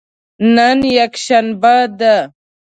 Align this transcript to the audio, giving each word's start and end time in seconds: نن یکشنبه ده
نن 0.55 0.79
یکشنبه 0.99 1.75
ده 1.99 2.15